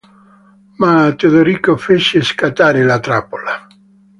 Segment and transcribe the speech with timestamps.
[0.77, 3.67] Ma Teodorico fece scattare la trappola.